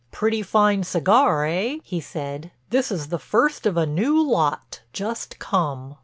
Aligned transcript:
"Pretty 0.11 0.41
fine 0.41 0.83
cigar, 0.83 1.45
eh?" 1.45 1.77
he 1.83 2.01
said. 2.01 2.49
"This 2.71 2.91
is 2.91 3.09
the 3.09 3.19
first 3.19 3.67
of 3.67 3.77
a 3.77 3.85
new 3.85 4.19
lot, 4.19 4.81
just 4.93 5.37
come." 5.37 5.95